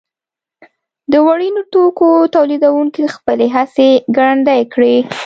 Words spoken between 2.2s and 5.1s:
تولیدوونکو خپلې هڅې ګړندۍ کړې.